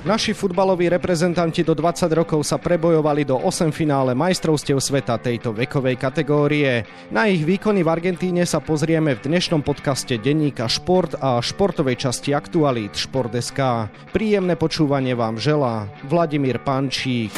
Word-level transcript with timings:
Naši 0.00 0.32
futbaloví 0.32 0.88
reprezentanti 0.88 1.60
do 1.60 1.76
20 1.76 2.08
rokov 2.16 2.40
sa 2.48 2.56
prebojovali 2.56 3.28
do 3.28 3.36
8 3.36 3.68
finále 3.68 4.16
majstrovstiev 4.16 4.80
sveta 4.80 5.20
tejto 5.20 5.52
vekovej 5.52 6.00
kategórie. 6.00 6.88
Na 7.12 7.28
ich 7.28 7.44
výkony 7.44 7.84
v 7.84 7.92
Argentíne 7.92 8.48
sa 8.48 8.64
pozrieme 8.64 9.12
v 9.12 9.28
dnešnom 9.28 9.60
podcaste 9.60 10.16
denníka 10.16 10.72
Šport 10.72 11.20
a 11.20 11.44
športovej 11.44 12.00
časti 12.00 12.32
Aktualít 12.32 12.96
Šport.sk. 12.96 13.92
Príjemné 14.16 14.56
počúvanie 14.56 15.12
vám 15.12 15.36
želá 15.36 15.84
Vladimír 16.08 16.64
Pančík. 16.64 17.36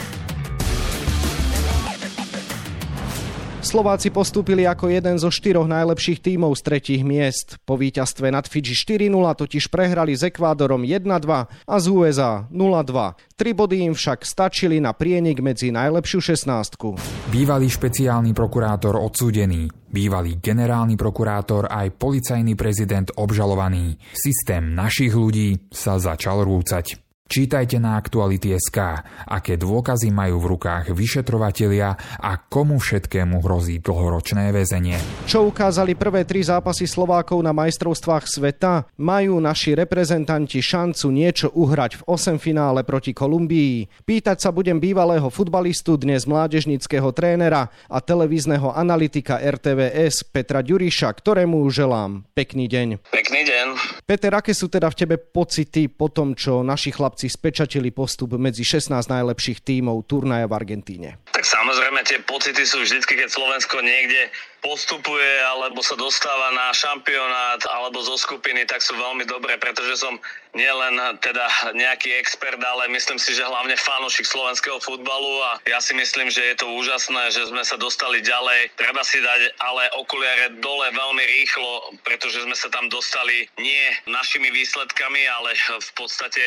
Slováci 3.62 4.10
postúpili 4.10 4.66
ako 4.66 4.90
jeden 4.90 5.22
zo 5.22 5.30
štyroch 5.30 5.70
najlepších 5.70 6.18
tímov 6.18 6.58
z 6.58 6.62
tretích 6.66 7.02
miest. 7.06 7.62
Po 7.62 7.78
víťazstve 7.78 8.26
nad 8.34 8.42
Fidži 8.50 8.74
4-0 8.74 9.14
totiž 9.14 9.70
prehrali 9.70 10.18
s 10.18 10.26
Ekvádorom 10.26 10.82
1-2 10.82 11.06
a 11.46 11.76
z 11.78 11.86
USA 11.86 12.50
0-2. 12.50 13.14
Tri 13.38 13.54
body 13.54 13.86
im 13.86 13.94
však 13.94 14.26
stačili 14.26 14.82
na 14.82 14.90
prienik 14.90 15.38
medzi 15.38 15.70
najlepšiu 15.70 16.18
šestnáctku. 16.18 16.98
Bývalý 17.30 17.70
špeciálny 17.70 18.34
prokurátor 18.34 18.98
odsúdený, 18.98 19.70
bývalý 19.86 20.42
generálny 20.42 20.98
prokurátor 20.98 21.70
aj 21.70 21.94
policajný 21.94 22.58
prezident 22.58 23.14
obžalovaný. 23.14 23.94
Systém 24.10 24.74
našich 24.74 25.14
ľudí 25.14 25.70
sa 25.70 26.02
začal 26.02 26.42
rúcať. 26.42 27.11
Čítajte 27.32 27.80
na 27.80 27.96
Aktuality.sk, 27.96 28.76
aké 29.24 29.56
dôkazy 29.56 30.12
majú 30.12 30.36
v 30.36 30.52
rukách 30.52 30.92
vyšetrovatelia 30.92 31.96
a 32.20 32.36
komu 32.36 32.76
všetkému 32.76 33.40
hrozí 33.40 33.80
dlhoročné 33.80 34.52
väzenie. 34.52 35.00
Čo 35.24 35.48
ukázali 35.48 35.96
prvé 35.96 36.28
tri 36.28 36.44
zápasy 36.44 36.84
Slovákov 36.84 37.40
na 37.40 37.56
majstrovstvách 37.56 38.28
sveta? 38.28 38.84
Majú 39.00 39.40
naši 39.40 39.72
reprezentanti 39.72 40.60
šancu 40.60 41.08
niečo 41.08 41.48
uhrať 41.56 42.04
v 42.04 42.12
8 42.12 42.36
finále 42.36 42.84
proti 42.84 43.16
Kolumbii? 43.16 44.04
Pýtať 44.04 44.36
sa 44.36 44.52
budem 44.52 44.76
bývalého 44.76 45.32
futbalistu, 45.32 45.96
dnes 45.96 46.28
mládežnického 46.28 47.16
trénera 47.16 47.72
a 47.88 48.04
televízneho 48.04 48.76
analytika 48.76 49.40
RTVS 49.40 50.28
Petra 50.28 50.60
Ďuriša, 50.60 51.08
ktorému 51.08 51.64
želám 51.72 52.28
pekný 52.36 52.68
deň. 52.68 53.08
Pekný 53.08 53.40
deň. 53.48 53.66
Peter, 54.04 54.36
aké 54.36 54.52
sú 54.52 54.68
teda 54.68 54.92
v 54.92 54.98
tebe 55.00 55.16
pocity 55.16 55.88
po 55.88 56.12
tom, 56.12 56.36
čo 56.36 56.60
naši 56.60 56.92
chlapci 56.92 57.21
chlapci 57.22 57.38
spečatili 57.38 57.94
postup 57.94 58.34
medzi 58.34 58.66
16 58.66 58.90
najlepších 58.90 59.62
tímov 59.62 60.02
turnaja 60.10 60.50
v 60.50 60.58
Argentíne. 60.58 61.22
Tak 61.30 61.46
samozrejme 61.46 62.02
tie 62.02 62.18
pocity 62.26 62.66
sú 62.66 62.82
vždy, 62.82 62.98
keď 63.06 63.30
Slovensko 63.30 63.78
niekde 63.78 64.26
postupuje 64.62 65.42
alebo 65.42 65.82
sa 65.82 65.98
dostáva 65.98 66.54
na 66.54 66.70
šampionát 66.70 67.62
alebo 67.66 67.98
zo 68.02 68.14
skupiny, 68.14 68.62
tak 68.66 68.78
sú 68.78 68.94
veľmi 68.94 69.26
dobré, 69.26 69.58
pretože 69.58 69.98
som 69.98 70.18
nielen 70.54 70.98
teda 71.18 71.74
nejaký 71.74 72.14
expert, 72.18 72.62
ale 72.62 72.86
myslím 72.94 73.18
si, 73.18 73.34
že 73.34 73.42
hlavne 73.42 73.74
fanošik 73.74 74.22
slovenského 74.22 74.78
futbalu 74.78 75.42
a 75.50 75.58
ja 75.66 75.82
si 75.82 75.98
myslím, 75.98 76.30
že 76.30 76.54
je 76.54 76.56
to 76.62 76.66
úžasné, 76.78 77.34
že 77.34 77.50
sme 77.50 77.66
sa 77.66 77.74
dostali 77.74 78.22
ďalej. 78.22 78.70
Treba 78.78 79.02
si 79.02 79.18
dať 79.18 79.58
ale 79.58 79.90
okuliare 79.98 80.54
dole 80.62 80.94
veľmi 80.94 81.24
rýchlo, 81.42 81.98
pretože 82.06 82.46
sme 82.46 82.54
sa 82.54 82.70
tam 82.70 82.86
dostali 82.86 83.50
nie 83.58 83.86
našimi 84.06 84.46
výsledkami, 84.54 85.26
ale 85.26 85.58
v 85.58 85.90
podstate 85.98 86.42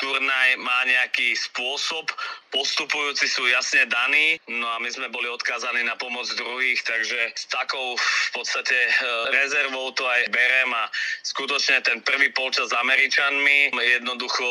turnaj 0.00 0.48
má 0.58 0.82
nejaký 0.88 1.36
spôsob, 1.36 2.10
postupujúci 2.50 3.30
sú 3.30 3.46
jasne 3.46 3.86
daní, 3.86 4.40
no 4.50 4.66
a 4.66 4.82
my 4.82 4.90
sme 4.90 5.06
boli 5.12 5.30
odkázaní 5.30 5.86
na 5.86 5.94
pomoc 5.94 6.26
druhých, 6.34 6.82
takže 6.82 7.30
s 7.36 7.46
takou 7.46 7.94
v 7.94 8.30
podstate 8.34 8.74
e, 8.74 8.90
rezervou 9.30 9.94
to 9.94 10.02
aj 10.08 10.26
berem 10.34 10.72
a 10.74 10.90
skutočne 11.22 11.84
ten 11.84 12.02
prvý 12.02 12.32
polčas 12.34 12.72
s 12.72 12.74
Američanmi 12.74 13.70
jednoducho 13.76 14.46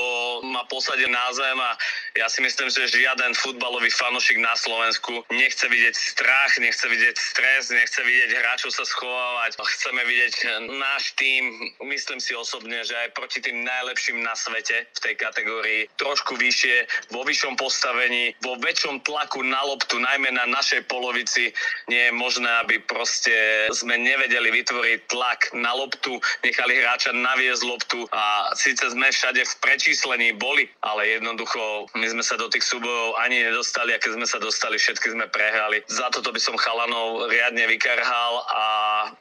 ma 0.47 0.64
posadil 0.70 1.11
na 1.11 1.27
zem 1.36 1.58
a 1.59 1.75
ja 2.16 2.30
si 2.30 2.39
myslím, 2.45 2.70
že 2.72 2.94
žiaden 2.94 3.36
futbalový 3.36 3.89
fanošik 3.92 4.39
na 4.39 4.55
Slovensku 4.55 5.26
nechce 5.33 5.66
vidieť 5.67 5.95
strach, 5.95 6.52
nechce 6.61 6.86
vidieť 6.87 7.16
stres, 7.17 7.73
nechce 7.73 7.99
vidieť 7.99 8.31
hráčov 8.37 8.71
sa 8.71 8.86
schovávať. 8.86 9.58
Chceme 9.60 10.02
vidieť 10.05 10.36
náš 10.71 11.16
tým, 11.17 11.73
myslím 11.83 12.20
si 12.20 12.36
osobne, 12.36 12.83
že 12.83 12.95
aj 12.95 13.16
proti 13.16 13.39
tým 13.43 13.64
najlepším 13.64 14.23
na 14.23 14.36
svete 14.36 14.87
v 14.87 14.99
tej 14.99 15.16
kategórii 15.16 15.39
kategórii 15.39 15.88
trošku 15.95 16.36
vyššie, 16.36 17.08
vo 17.16 17.23
vyššom 17.23 17.55
postavení, 17.55 18.36
vo 18.44 18.60
väčšom 18.60 19.00
tlaku 19.08 19.39
na 19.48 19.64
loptu, 19.64 19.95
najmä 19.95 20.36
na 20.36 20.44
našej 20.52 20.83
polovici. 20.92 21.55
Nie 21.88 22.11
je 22.11 22.20
možné, 22.20 22.52
aby 22.60 22.83
proste 22.83 23.32
sme 23.72 23.95
nevedeli 23.95 24.52
vytvoriť 24.52 24.99
tlak 25.08 25.55
na 25.55 25.72
loptu, 25.72 26.20
nechali 26.44 26.76
hráča 26.76 27.16
naviesť 27.16 27.64
loptu 27.64 28.04
a 28.11 28.52
síce 28.52 28.83
sme 28.92 29.08
všade 29.08 29.39
v 29.39 29.54
prečíslení 29.64 30.36
boli, 30.36 30.67
ale 30.83 31.08
jednoducho 31.16 31.88
my 31.95 32.08
sme 32.11 32.23
sa 32.23 32.36
do 32.36 32.52
tých 32.52 32.67
súbojov 32.67 33.16
ani 33.23 33.39
nedostali 33.48 33.95
a 33.95 34.02
keď 34.04 34.20
sme 34.20 34.28
sa 34.28 34.44
dostali, 34.44 34.76
všetky 34.76 35.16
sme 35.16 35.32
prehrali. 35.32 35.88
Za 35.88 36.11
toto 36.11 36.36
by 36.36 36.42
som 36.44 36.60
chalanov 36.60 37.32
riadne 37.32 37.64
vykarhal 37.64 38.33
a 38.44 38.64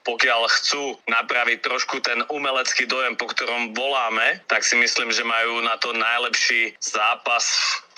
pokiaľ 0.03 0.51
chcú 0.51 0.99
napraviť 1.07 1.63
trošku 1.63 2.03
ten 2.03 2.27
umelecký 2.27 2.91
dojem, 2.91 3.15
po 3.15 3.31
ktorom 3.31 3.71
voláme, 3.71 4.43
tak 4.51 4.67
si 4.67 4.75
myslím, 4.75 5.15
že 5.15 5.23
majú 5.23 5.63
na 5.63 5.79
to 5.79 5.93
najlepší 6.09 6.75
zápas 6.81 7.45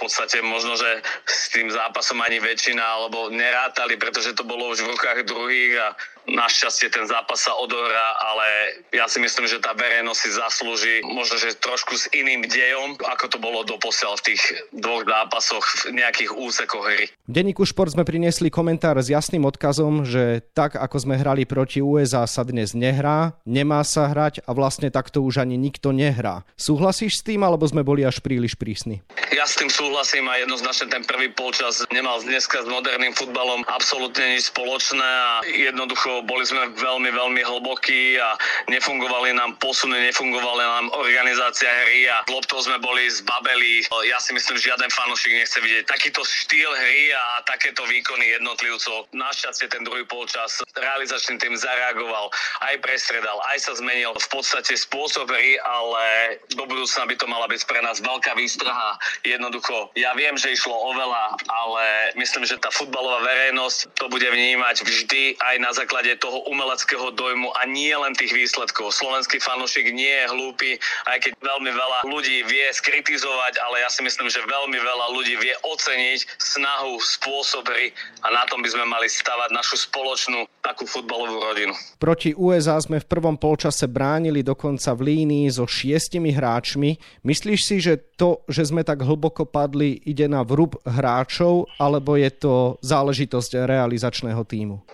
podstate 0.06 0.40
možno, 0.40 0.76
že 0.76 1.04
s 1.28 1.52
tým 1.52 1.68
zápasom 1.68 2.18
ani 2.24 2.40
väčšina 2.40 2.80
alebo 2.80 3.28
nerátali, 3.28 4.00
pretože 4.00 4.32
to 4.32 4.46
bolo 4.46 4.72
už 4.72 4.84
v 4.84 4.90
rukách 4.96 5.28
druhých 5.28 5.74
a 5.76 5.88
Našťastie 6.30 6.94
ten 6.94 7.08
zápas 7.10 7.42
sa 7.42 7.56
odohrá, 7.58 8.14
ale 8.22 8.46
ja 8.94 9.10
si 9.10 9.18
myslím, 9.18 9.50
že 9.50 9.58
tá 9.58 9.74
verejnosť 9.74 10.20
si 10.20 10.30
zaslúži 10.30 10.94
možno, 11.02 11.40
že 11.42 11.58
trošku 11.58 11.98
s 11.98 12.06
iným 12.14 12.46
dejom, 12.46 12.94
ako 13.02 13.24
to 13.26 13.38
bolo 13.42 13.66
doposiaľ 13.66 14.14
v 14.20 14.32
tých 14.32 14.42
dvoch 14.70 15.02
zápasoch 15.02 15.64
v 15.90 15.98
nejakých 15.98 16.30
úsekoch 16.36 16.86
hry. 16.86 17.10
V 17.26 17.32
denníku 17.34 17.66
Šport 17.66 17.96
sme 17.96 18.06
priniesli 18.06 18.46
komentár 18.46 19.00
s 19.02 19.10
jasným 19.10 19.42
odkazom, 19.48 20.06
že 20.06 20.44
tak 20.54 20.78
ako 20.78 20.96
sme 21.02 21.18
hrali 21.18 21.48
proti 21.48 21.82
USA 21.82 22.28
sa 22.30 22.46
dnes 22.46 22.78
nehrá, 22.78 23.34
nemá 23.42 23.82
sa 23.82 24.06
hrať 24.06 24.46
a 24.46 24.54
vlastne 24.54 24.92
takto 24.92 25.26
už 25.26 25.42
ani 25.42 25.58
nikto 25.58 25.90
nehrá. 25.90 26.46
Súhlasíš 26.54 27.24
s 27.24 27.26
tým, 27.26 27.42
alebo 27.42 27.66
sme 27.66 27.82
boli 27.82 28.06
až 28.06 28.22
príliš 28.22 28.54
prísni? 28.54 29.02
Ja 29.34 29.48
s 29.48 29.56
tým 29.58 29.66
súhlasím 29.66 29.89
a 29.90 30.34
jednoznačne 30.42 30.86
ten 30.86 31.04
prvý 31.04 31.28
polčas 31.34 31.82
nemal 31.90 32.18
dneska 32.22 32.62
s 32.62 32.68
moderným 32.70 33.14
futbalom 33.14 33.62
absolútne 33.70 34.34
nič 34.34 34.50
spoločné 34.50 35.02
a 35.02 35.42
jednoducho 35.46 36.22
boli 36.26 36.46
sme 36.46 36.72
veľmi, 36.74 37.10
veľmi 37.10 37.42
hlbokí 37.42 38.18
a 38.18 38.38
nefungovali 38.70 39.34
nám 39.34 39.58
posuny, 39.58 39.98
nefungovala 40.10 40.62
nám 40.62 40.86
organizácia 40.94 41.68
hry 41.84 42.06
a 42.10 42.22
loptou 42.30 42.60
sme 42.60 42.78
boli 42.82 43.06
zbabeli. 43.10 43.86
Ja 44.06 44.20
si 44.20 44.34
myslím, 44.36 44.58
že 44.58 44.70
žiaden 44.70 44.90
fanúšik 44.92 45.32
nechce 45.32 45.58
vidieť 45.62 45.86
takýto 45.86 46.22
štýl 46.22 46.70
hry 46.70 47.10
a 47.14 47.42
takéto 47.46 47.86
výkony 47.86 48.36
jednotlivcov. 48.36 49.10
Našťastie 49.14 49.70
ten 49.70 49.82
druhý 49.86 50.04
polčas 50.06 50.60
realizačný 50.76 51.38
tým 51.40 51.56
zareagoval, 51.56 52.30
aj 52.68 52.74
prestredal, 52.84 53.38
aj 53.54 53.58
sa 53.64 53.72
zmenil 53.78 54.12
v 54.14 54.28
podstate 54.28 54.76
spôsob 54.76 55.30
hry, 55.30 55.56
ale 55.62 56.36
do 56.52 56.66
budúcna 56.66 57.06
by 57.06 57.14
to 57.16 57.26
mala 57.30 57.46
byť 57.48 57.62
pre 57.64 57.80
nás 57.80 58.02
veľká 58.02 58.36
výstraha. 58.36 59.00
Jednoducho, 59.22 59.79
ja 59.96 60.12
viem, 60.18 60.36
že 60.36 60.52
išlo 60.52 60.74
o 60.74 60.90
veľa, 60.92 61.24
ale 61.48 61.84
myslím, 62.18 62.44
že 62.44 62.60
tá 62.60 62.68
futbalová 62.68 63.24
verejnosť 63.24 63.78
to 63.96 64.06
bude 64.12 64.26
vnímať 64.26 64.82
vždy 64.82 65.38
aj 65.38 65.56
na 65.62 65.70
základe 65.72 66.12
toho 66.18 66.44
umeleckého 66.48 67.12
dojmu 67.14 67.52
a 67.56 67.64
nie 67.68 67.92
len 67.94 68.12
tých 68.16 68.32
výsledkov. 68.34 68.92
Slovenský 68.92 69.40
fanúšik 69.40 69.90
nie 69.92 70.10
je 70.10 70.26
hlúpy, 70.30 70.70
aj 71.08 71.18
keď 71.24 71.32
veľmi 71.40 71.70
veľa 71.70 71.98
ľudí 72.08 72.44
vie 72.46 72.66
skritizovať, 72.72 73.60
ale 73.62 73.84
ja 73.84 73.88
si 73.88 74.04
myslím, 74.04 74.28
že 74.28 74.44
veľmi 74.44 74.78
veľa 74.78 75.06
ľudí 75.14 75.34
vie 75.40 75.54
oceniť 75.64 76.20
snahu, 76.38 76.98
spôsob 77.00 77.68
hry 77.70 77.94
a 78.24 78.28
na 78.34 78.44
tom 78.50 78.60
by 78.60 78.68
sme 78.68 78.84
mali 78.84 79.06
stavať 79.08 79.50
našu 79.54 79.76
spoločnú 79.88 80.46
takú 80.60 80.84
futbalovú 80.84 81.40
rodinu. 81.40 81.72
Proti 81.96 82.36
USA 82.36 82.76
sme 82.80 83.00
v 83.00 83.08
prvom 83.08 83.36
polčase 83.36 83.88
bránili 83.88 84.44
dokonca 84.44 84.92
v 84.92 85.14
línii 85.14 85.46
so 85.48 85.64
šiestimi 85.64 86.32
hráčmi. 86.32 86.96
Myslíš 87.24 87.60
si, 87.60 87.76
že 87.80 88.09
to, 88.20 88.44
že 88.52 88.68
sme 88.68 88.84
tak 88.84 89.00
hlboko 89.00 89.48
padli, 89.48 89.96
ide 90.04 90.28
na 90.28 90.44
vrúb 90.44 90.76
hráčov, 90.84 91.72
alebo 91.80 92.20
je 92.20 92.28
to 92.28 92.76
záležitosť 92.84 93.64
realizačného 93.64 94.44
týmu? 94.44 94.84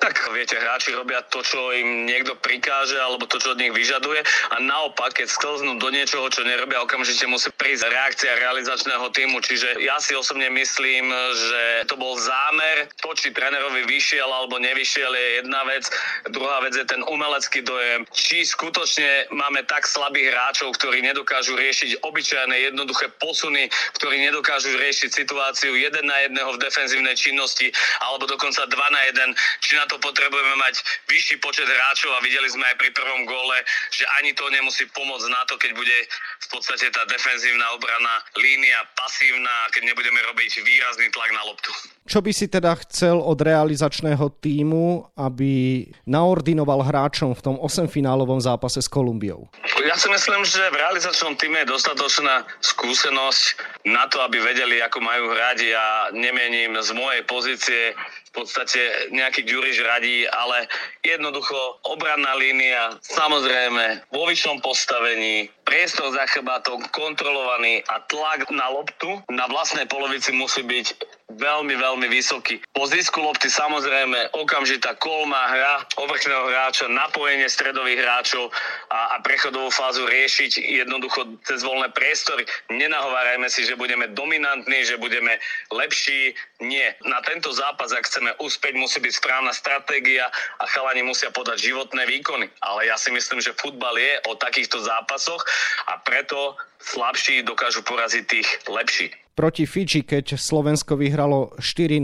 Viete, 0.47 0.63
hráči 0.63 0.95
robia 0.95 1.27
to, 1.27 1.43
čo 1.43 1.75
im 1.75 2.07
niekto 2.07 2.39
prikáže 2.39 2.95
alebo 3.03 3.27
to, 3.27 3.43
čo 3.43 3.51
od 3.51 3.59
nich 3.59 3.75
vyžaduje 3.75 4.23
a 4.55 4.63
naopak, 4.63 5.19
keď 5.19 5.27
sklznú 5.27 5.75
do 5.83 5.91
niečoho, 5.91 6.23
čo 6.31 6.47
nerobia, 6.47 6.87
okamžite 6.87 7.27
musí 7.27 7.51
prísť 7.59 7.91
reakcia 7.91 8.39
realizačného 8.39 9.11
týmu. 9.11 9.43
Čiže 9.43 9.83
ja 9.83 9.99
si 9.99 10.15
osobne 10.15 10.47
myslím, 10.55 11.11
že 11.35 11.91
to 11.91 11.99
bol 11.99 12.15
zámer. 12.15 12.87
To, 13.03 13.11
či 13.19 13.35
trénerovi 13.35 13.91
vyšiel 13.91 14.31
alebo 14.31 14.63
nevyšiel 14.63 15.11
je 15.19 15.27
jedna 15.43 15.67
vec. 15.67 15.91
Druhá 16.31 16.63
vec 16.63 16.79
je 16.79 16.87
ten 16.87 17.03
umelecký 17.03 17.67
dojem. 17.67 18.07
Či 18.15 18.47
skutočne 18.47 19.27
máme 19.35 19.67
tak 19.67 19.83
slabých 19.83 20.31
hráčov, 20.31 20.79
ktorí 20.79 21.03
nedokážu 21.03 21.59
riešiť 21.59 22.07
obyčajné 22.07 22.71
jednoduché 22.71 23.11
posuny, 23.19 23.67
ktorí 23.99 24.23
nedokážu 24.23 24.79
riešiť 24.79 25.11
situáciu 25.11 25.75
jeden 25.75 26.07
na 26.07 26.23
jedného 26.23 26.55
v 26.55 26.63
defenzívnej 26.63 27.19
činnosti 27.19 27.75
alebo 28.07 28.31
dokonca 28.31 28.63
dva 28.71 28.87
na 28.95 29.03
jeden. 29.11 29.35
Či 29.59 29.75
na 29.75 29.91
to 29.91 29.99
potrebujú 29.99 30.36
potrebujeme 30.37 30.69
mať 30.69 30.77
vyšší 31.09 31.37
počet 31.41 31.65
hráčov 31.65 32.12
a 32.12 32.21
videli 32.21 32.44
sme 32.53 32.69
aj 32.69 32.77
pri 32.77 32.93
prvom 32.93 33.25
gole, 33.25 33.56
že 33.88 34.05
ani 34.21 34.37
to 34.37 34.44
nemusí 34.53 34.85
pomôcť 34.93 35.33
na 35.33 35.41
to, 35.49 35.56
keď 35.56 35.73
bude 35.73 35.97
v 36.44 36.49
podstate 36.53 36.93
tá 36.93 37.09
defenzívna 37.09 37.73
obrana 37.73 38.21
línia 38.37 38.85
pasívna, 38.93 39.73
keď 39.73 39.88
nebudeme 39.88 40.21
robiť 40.29 40.61
výrazný 40.61 41.09
tlak 41.09 41.33
na 41.33 41.41
loptu. 41.49 41.73
Čo 42.05 42.21
by 42.21 42.31
si 42.37 42.53
teda 42.53 42.77
chcel 42.85 43.17
od 43.17 43.41
realizačného 43.41 44.29
týmu, 44.44 45.09
aby 45.17 45.88
naordinoval 46.05 46.85
hráčom 46.85 47.33
v 47.33 47.41
tom 47.41 47.56
8-finálovom 47.56 48.37
zápase 48.37 48.85
s 48.85 48.93
Kolumbiou? 48.93 49.49
Ja 49.88 49.97
si 49.97 50.12
myslím, 50.12 50.44
že 50.44 50.61
v 50.69 50.77
realizačnom 50.77 51.41
týme 51.41 51.65
je 51.65 51.73
dostatočná 51.73 52.44
skúsenosť 52.61 53.44
na 53.88 54.05
to, 54.12 54.21
aby 54.21 54.37
vedeli, 54.44 54.85
ako 54.85 55.00
majú 55.00 55.33
hrať. 55.33 55.59
Ja 55.65 56.12
nemením 56.12 56.77
z 56.77 56.91
mojej 56.93 57.23
pozície 57.25 57.97
podstate 58.37 59.11
nejaký 59.17 59.49
Ďuriš 59.49 59.81
radí, 59.81 60.29
ale 60.29 60.69
jednoducho 61.00 61.56
obranná 61.88 62.37
línia, 62.37 62.93
samozrejme 63.00 64.05
vo 64.12 64.29
vyššom 64.29 64.61
postavení, 64.61 65.49
priestor 65.65 66.12
za 66.12 66.29
chrbátom 66.29 66.85
kontrolovaný 66.93 67.81
a 67.88 68.05
tlak 68.06 68.53
na 68.53 68.69
loptu 68.69 69.25
na 69.33 69.49
vlastnej 69.49 69.88
polovici 69.88 70.37
musí 70.37 70.61
byť 70.61 71.16
veľmi, 71.34 71.75
veľmi 71.75 72.06
vysoký. 72.06 72.62
Po 72.70 72.87
zisku 72.87 73.19
lopty 73.19 73.50
samozrejme 73.50 74.31
okamžitá 74.38 74.94
kolma 75.02 75.50
hra 75.50 75.75
povrchného 75.99 76.46
hráča, 76.46 76.87
napojenie 76.87 77.50
stredových 77.50 77.99
hráčov 77.99 78.55
a, 78.94 79.19
a 79.19 79.23
prechodovú 79.26 79.69
fázu 79.75 80.06
riešiť 80.06 80.62
jednoducho 80.87 81.43
cez 81.43 81.67
voľné 81.67 81.90
priestory. 81.90 82.46
Nenahovárajme 82.70 83.50
si, 83.50 83.67
že 83.67 83.75
budeme 83.75 84.06
dominantní, 84.14 84.87
že 84.87 84.96
budeme 85.02 85.43
lepší. 85.75 86.32
Nie. 86.62 86.94
Na 87.02 87.19
tento 87.26 87.50
zápas, 87.50 87.90
ak 87.90 88.06
chceme 88.06 88.31
úspeť, 88.38 88.78
musí 88.78 89.02
byť 89.02 89.12
správna 89.19 89.50
stratégia 89.50 90.31
a 90.62 90.64
chalani 90.70 91.02
musia 91.02 91.34
podať 91.34 91.58
životné 91.58 92.06
výkony. 92.06 92.46
Ale 92.62 92.87
ja 92.87 92.94
si 92.94 93.11
myslím, 93.11 93.43
že 93.43 93.56
futbal 93.58 93.99
je 93.99 94.23
o 94.31 94.38
takýchto 94.38 94.78
zápasoch 94.78 95.43
a 95.90 95.99
preto 96.00 96.55
slabší 96.81 97.43
dokážu 97.43 97.82
poraziť 97.82 98.25
tých 98.25 98.49
lepších 98.70 99.25
proti 99.37 99.69
Fidži, 99.69 100.00
keď 100.00 100.41
Slovensko 100.41 100.97
vyhralo 100.97 101.53
4-0, 101.61 102.00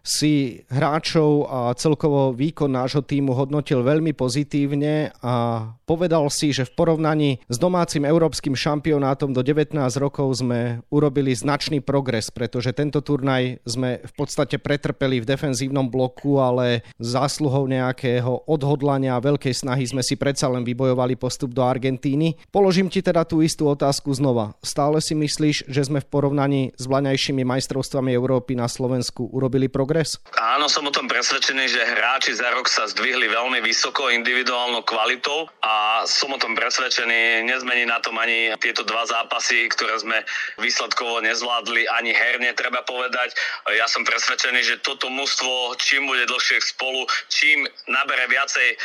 si 0.00 0.64
hráčov 0.72 1.44
a 1.46 1.76
celkovo 1.76 2.32
výkon 2.32 2.72
nášho 2.72 3.04
týmu 3.04 3.36
hodnotil 3.36 3.84
veľmi 3.84 4.16
pozitívne 4.16 5.12
a 5.20 5.68
povedal 5.84 6.32
si, 6.32 6.56
že 6.56 6.64
v 6.64 6.72
porovnaní 6.72 7.30
s 7.52 7.60
domácim 7.60 8.08
európskym 8.08 8.56
šampionátom 8.56 9.36
do 9.36 9.44
19 9.44 9.76
rokov 10.00 10.40
sme 10.40 10.80
urobili 10.88 11.36
značný 11.36 11.84
progres, 11.84 12.32
pretože 12.32 12.72
tento 12.72 13.04
turnaj 13.04 13.60
sme 13.68 14.00
v 14.00 14.12
podstate 14.16 14.56
pretrpeli 14.56 15.20
v 15.20 15.28
defenzívnom 15.28 15.92
bloku, 15.92 16.40
ale 16.40 16.80
zásluhou 16.96 17.68
nejakého 17.68 18.48
odhodlania 18.48 19.20
a 19.20 19.24
veľkej 19.24 19.52
snahy 19.52 19.84
sme 19.84 20.00
si 20.00 20.16
predsa 20.16 20.48
len 20.48 20.64
vybojovali 20.64 21.20
postup 21.20 21.52
do 21.52 21.60
Argentíny. 21.60 22.40
Položím 22.48 22.88
ti 22.88 23.04
teda 23.04 23.28
tú 23.28 23.44
istú 23.44 23.68
otázku 23.68 24.08
znova. 24.16 24.56
Stále 24.64 25.04
si 25.04 25.12
myslíš, 25.12 25.68
že 25.68 25.82
sme 25.84 26.00
v 26.00 26.08
porovnaní 26.08 26.69
s 26.76 26.84
vlaňajšími 26.86 27.42
majstrovstvami 27.46 28.14
Európy 28.14 28.54
na 28.54 28.70
Slovensku 28.70 29.30
urobili 29.30 29.70
progres? 29.70 30.20
Áno, 30.36 30.70
som 30.70 30.86
o 30.86 30.92
tom 30.94 31.10
presvedčený, 31.10 31.64
že 31.70 31.82
hráči 31.82 32.36
za 32.36 32.50
rok 32.54 32.70
sa 32.70 32.86
zdvihli 32.90 33.30
veľmi 33.30 33.62
vysoko 33.62 34.10
individuálnou 34.10 34.82
kvalitou 34.86 35.50
a 35.64 36.04
som 36.06 36.34
o 36.34 36.38
tom 36.38 36.54
presvedčený, 36.54 37.46
nezmení 37.46 37.86
na 37.86 37.98
tom 38.02 38.18
ani 38.18 38.52
tieto 38.58 38.82
dva 38.86 39.06
zápasy, 39.06 39.70
ktoré 39.72 39.98
sme 39.98 40.18
výsledkovo 40.60 41.22
nezvládli, 41.24 41.88
ani 41.96 42.14
herne 42.14 42.50
treba 42.54 42.82
povedať. 42.84 43.34
Ja 43.74 43.86
som 43.90 44.06
presvedčený, 44.06 44.60
že 44.62 44.82
toto 44.82 45.08
mužstvo, 45.10 45.76
čím 45.80 46.06
bude 46.06 46.26
dlhšie 46.26 46.62
spolu, 46.62 47.06
čím 47.30 47.66
nabere 47.90 48.26
viacej 48.30 48.78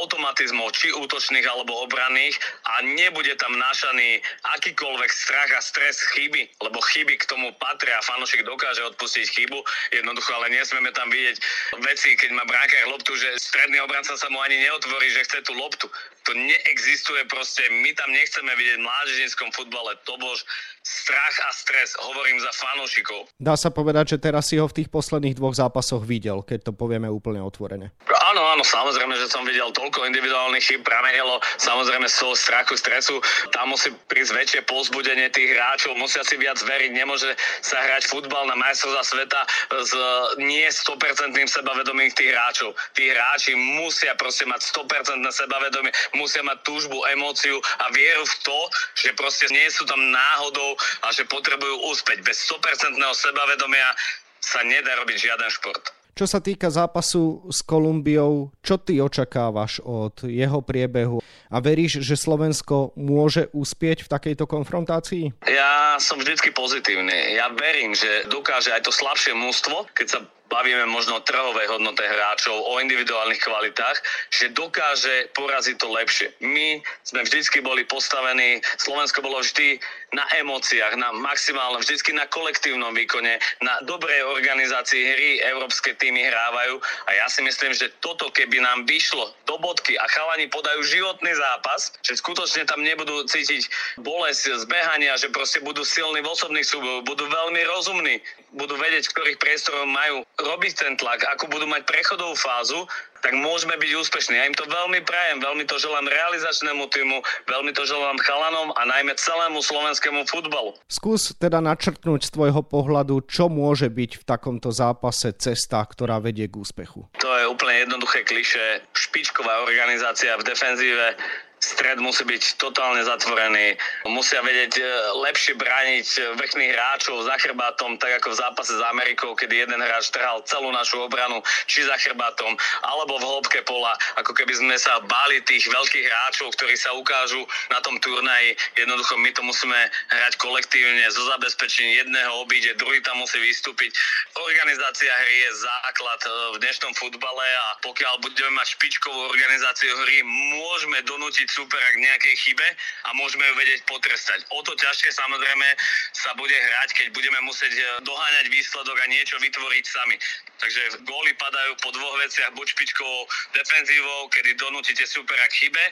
automatizmov, 0.00 0.72
či 0.72 0.94
útočných 0.94 1.44
alebo 1.44 1.84
obranných 1.84 2.36
a 2.64 2.84
nebude 2.84 3.34
tam 3.36 3.52
nášaný 3.58 4.22
akýkoľvek 4.56 5.10
strach 5.12 5.50
a 5.52 5.60
stres 5.60 6.00
chyby, 6.16 6.48
lebo 6.64 6.78
chyby 6.92 7.20
k 7.20 7.28
tomu 7.28 7.52
patria, 7.60 8.00
fanošik 8.04 8.46
dokáže 8.46 8.82
odpustiť 8.94 9.26
chybu, 9.28 9.58
jednoducho, 9.92 10.30
ale 10.32 10.54
nesmieme 10.54 10.90
tam 10.96 11.12
vidieť 11.12 11.36
veci, 11.84 12.16
keď 12.16 12.30
má 12.36 12.44
bránkár 12.48 12.88
loptu, 12.92 13.16
že 13.16 13.36
stredný 13.38 13.78
obranca 13.84 14.16
sa 14.16 14.28
mu 14.32 14.40
ani 14.40 14.60
neotvorí, 14.62 15.12
že 15.12 15.24
chce 15.28 15.44
tú 15.44 15.52
loptu. 15.56 15.86
To 16.28 16.32
neexistuje 16.38 17.26
proste, 17.26 17.66
my 17.82 17.90
tam 17.98 18.10
nechceme 18.14 18.52
vidieť 18.54 18.78
v 18.78 18.86
mládežníckom 18.86 19.48
futbale 19.50 19.98
tobož 20.06 20.46
strach 20.82 21.36
a 21.46 21.50
stres, 21.54 21.94
hovorím 21.98 22.42
za 22.42 22.50
fanúšikov. 22.54 23.30
Dá 23.38 23.54
sa 23.54 23.70
povedať, 23.70 24.18
že 24.18 24.22
teraz 24.22 24.50
si 24.50 24.58
ho 24.58 24.66
v 24.66 24.82
tých 24.82 24.88
posledných 24.90 25.38
dvoch 25.38 25.54
zápasoch 25.54 26.02
videl, 26.02 26.42
keď 26.42 26.70
to 26.70 26.72
povieme 26.74 27.06
úplne 27.06 27.38
otvorene. 27.42 27.94
Áno, 28.32 28.42
áno, 28.48 28.62
samozrejme, 28.66 29.14
že 29.18 29.30
som 29.30 29.46
videl 29.46 29.70
toľko 29.82 30.06
individuálnych 30.14 30.62
chyb, 30.62 30.86
pramenilo 30.86 31.42
samozrejme 31.58 32.06
z 32.06 32.16
toho 32.22 32.38
strachu, 32.38 32.78
stresu. 32.78 33.18
Tam 33.50 33.74
musí 33.74 33.90
prísť 34.06 34.38
väčšie 34.38 34.60
pozbudenie 34.70 35.26
tých 35.34 35.50
hráčov, 35.58 35.98
musia 35.98 36.22
si 36.22 36.38
viac 36.38 36.54
veriť, 36.62 36.94
nemôže 36.94 37.34
sa 37.58 37.82
hrať 37.82 38.06
futbal 38.06 38.46
na 38.46 38.54
majstrovstvá 38.54 39.02
sveta 39.02 39.40
s 39.74 39.92
nie 40.38 40.62
100% 40.70 41.34
sebavedomím 41.34 42.14
tých 42.14 42.30
hráčov. 42.30 42.78
Tí 42.94 43.10
hráči 43.10 43.58
musia 43.58 44.14
proste 44.14 44.46
mať 44.46 44.70
100% 44.70 45.18
sebavedomie, 45.34 45.90
musia 46.14 46.46
mať 46.46 46.62
túžbu, 46.62 47.02
emóciu 47.10 47.58
a 47.82 47.90
vieru 47.90 48.22
v 48.22 48.34
to, 48.46 48.60
že 48.94 49.18
proste 49.18 49.50
nie 49.50 49.66
sú 49.66 49.82
tam 49.82 49.98
náhodou 49.98 50.78
a 51.02 51.10
že 51.10 51.26
potrebujú 51.26 51.90
úspeť. 51.90 52.22
Bez 52.22 52.46
100% 52.46 53.02
sebavedomia 53.18 53.90
sa 54.38 54.62
nedá 54.62 54.94
robiť 55.02 55.26
žiaden 55.26 55.50
šport. 55.50 56.01
Čo 56.12 56.28
sa 56.28 56.44
týka 56.44 56.68
zápasu 56.68 57.48
s 57.48 57.64
Kolumbiou, 57.64 58.52
čo 58.60 58.76
ty 58.76 59.00
očakávaš 59.00 59.80
od 59.80 60.28
jeho 60.28 60.60
priebehu 60.60 61.24
a 61.48 61.56
veríš, 61.56 62.04
že 62.04 62.20
Slovensko 62.20 62.92
môže 63.00 63.48
uspieť 63.56 64.04
v 64.04 64.12
takejto 64.12 64.44
konfrontácii? 64.44 65.32
Ja 65.48 65.96
som 65.96 66.20
vždycky 66.20 66.52
pozitívny. 66.52 67.32
Ja 67.32 67.48
verím, 67.56 67.96
že 67.96 68.28
dokáže 68.28 68.76
aj 68.76 68.84
to 68.84 68.92
slabšie 68.92 69.32
mústvo, 69.32 69.88
keď 69.96 70.06
sa 70.12 70.18
bavíme 70.52 70.84
možno 70.84 71.16
o 71.16 71.24
trhovej 71.24 71.72
hodnote 71.72 72.04
hráčov, 72.04 72.52
o 72.52 72.76
individuálnych 72.76 73.40
kvalitách, 73.40 73.96
že 74.28 74.52
dokáže 74.52 75.32
poraziť 75.32 75.80
to 75.80 75.88
lepšie. 75.88 76.28
My 76.44 76.84
sme 77.00 77.24
vždycky 77.24 77.64
boli 77.64 77.88
postavení, 77.88 78.60
Slovensko 78.76 79.24
bolo 79.24 79.40
vždy 79.40 79.80
na 80.12 80.28
emóciách, 80.36 81.00
na 81.00 81.08
maximálne, 81.16 81.80
vždycky 81.80 82.12
na 82.12 82.28
kolektívnom 82.28 82.92
výkone, 82.92 83.40
na 83.64 83.80
dobrej 83.88 84.28
organizácii 84.28 85.00
hry 85.00 85.30
európske 85.40 85.96
týmy 85.96 86.28
hrávajú 86.28 86.76
a 87.08 87.10
ja 87.16 87.26
si 87.32 87.40
myslím, 87.40 87.72
že 87.72 87.88
toto 88.04 88.28
keby 88.28 88.60
nám 88.60 88.84
vyšlo 88.84 89.32
do 89.48 89.56
bodky 89.56 89.96
a 89.96 90.04
chalani 90.12 90.52
podajú 90.52 90.84
životný 90.84 91.32
zápas, 91.32 91.96
že 92.04 92.20
skutočne 92.20 92.68
tam 92.68 92.84
nebudú 92.84 93.24
cítiť 93.24 93.64
bolesť 94.04 94.68
zbehania, 94.68 95.16
že 95.16 95.32
proste 95.32 95.64
budú 95.64 95.80
silní 95.80 96.20
v 96.20 96.28
osobných 96.28 96.68
súbojoch, 96.68 97.08
budú 97.08 97.24
veľmi 97.24 97.60
rozumní, 97.72 98.20
budú 98.52 98.76
vedieť, 98.76 99.08
v 99.08 99.14
ktorých 99.16 99.40
priestoroch 99.40 99.88
majú 99.88 100.20
robiť 100.42 100.72
ten 100.74 100.94
tlak, 100.98 101.22
ako 101.38 101.46
budú 101.48 101.70
mať 101.70 101.86
prechodovú 101.86 102.34
fázu, 102.34 102.84
tak 103.22 103.38
môžeme 103.38 103.78
byť 103.78 103.90
úspešní. 104.02 104.34
Ja 104.34 104.50
im 104.50 104.56
to 104.58 104.66
veľmi 104.66 104.98
prajem, 105.06 105.38
veľmi 105.38 105.64
to 105.70 105.78
želám 105.78 106.10
realizačnému 106.10 106.90
týmu, 106.90 107.22
veľmi 107.46 107.70
to 107.70 107.86
želám 107.86 108.18
chalanom 108.18 108.74
a 108.74 108.82
najmä 108.82 109.14
celému 109.14 109.62
slovenskému 109.62 110.26
futbalu. 110.26 110.74
Skús 110.90 111.30
teda 111.38 111.62
načrtnúť 111.62 112.26
z 112.26 112.34
tvojho 112.34 112.66
pohľadu, 112.66 113.22
čo 113.30 113.46
môže 113.46 113.86
byť 113.86 114.10
v 114.20 114.24
takomto 114.26 114.74
zápase 114.74 115.30
cesta, 115.38 115.86
ktorá 115.86 116.18
vedie 116.18 116.50
k 116.50 116.58
úspechu. 116.58 117.06
To 117.22 117.30
je 117.38 117.46
úplne 117.46 117.86
jednoduché 117.86 118.26
kliše. 118.26 118.82
Špičková 118.90 119.62
organizácia 119.62 120.34
v 120.34 120.42
defenzíve, 120.42 121.14
stred 121.62 122.02
musí 122.02 122.26
byť 122.26 122.58
totálne 122.58 123.06
zatvorený. 123.06 123.78
Musia 124.10 124.42
vedieť 124.42 124.82
e, 124.82 124.84
lepšie 125.22 125.54
brániť 125.54 126.34
vrchných 126.34 126.74
hráčov 126.74 127.22
za 127.22 127.38
chrbátom, 127.38 127.94
tak 128.02 128.18
ako 128.18 128.34
v 128.34 128.40
zápase 128.42 128.74
s 128.74 128.82
Amerikou, 128.90 129.38
kedy 129.38 129.62
jeden 129.62 129.78
hráč 129.78 130.10
trhal 130.10 130.42
celú 130.42 130.74
našu 130.74 131.06
obranu, 131.06 131.38
či 131.70 131.86
za 131.86 131.94
chrbátom, 132.02 132.58
alebo 132.82 133.22
v 133.22 133.24
hĺbke 133.30 133.62
pola, 133.62 133.94
ako 134.18 134.34
keby 134.34 134.58
sme 134.58 134.74
sa 134.74 134.98
báli 135.06 135.38
tých 135.46 135.70
veľkých 135.70 136.02
hráčov, 136.10 136.50
ktorí 136.58 136.74
sa 136.74 136.90
ukážu 136.98 137.46
na 137.70 137.78
tom 137.78 137.94
turnaji. 138.02 138.58
Jednoducho 138.74 139.14
my 139.22 139.30
to 139.30 139.46
musíme 139.46 139.78
hrať 140.10 140.34
kolektívne, 140.42 141.06
zo 141.14 141.22
zabezpečení 141.30 142.02
jedného 142.02 142.42
obíde, 142.42 142.74
druhý 142.74 142.98
tam 143.06 143.22
musí 143.22 143.38
vystúpiť. 143.38 143.94
Organizácia 144.34 145.14
hry 145.14 145.36
je 145.46 145.50
základ 145.62 146.20
e, 146.26 146.30
v 146.52 146.66
dnešnom 146.66 146.92
futbale 146.98 147.46
a 147.46 147.66
pokiaľ 147.86 148.18
budeme 148.18 148.58
mať 148.58 148.74
špičkovú 148.74 149.30
organizáciu 149.30 149.94
hry, 150.02 150.26
môžeme 150.26 150.98
donútiť 151.06 151.51
supera 151.52 151.88
k 151.92 152.00
nejakej 152.00 152.34
chybe 152.48 152.68
a 153.04 153.10
môžeme 153.12 153.44
ju 153.44 153.54
vedieť 153.60 153.84
potrestať. 153.84 154.48
O 154.56 154.64
to 154.64 154.72
ťažšie 154.72 155.12
samozrejme 155.12 155.68
sa 156.16 156.32
bude 156.40 156.56
hrať, 156.56 156.96
keď 156.96 157.06
budeme 157.12 157.36
musieť 157.44 157.76
e, 157.76 157.82
doháňať 158.00 158.48
výsledok 158.48 158.96
a 158.96 159.06
niečo 159.12 159.36
vytvoriť 159.36 159.84
sami. 159.84 160.16
Takže 160.62 161.02
góly 161.02 161.34
padajú 161.34 161.74
po 161.82 161.90
dvoch 161.90 162.16
veciach, 162.22 162.54
buď 162.54 162.66
špičkovou 162.70 163.26
defenzívou, 163.50 164.30
kedy 164.30 164.54
donútite 164.54 165.04
supera 165.10 165.42
k 165.50 165.66
chybe, 165.66 165.84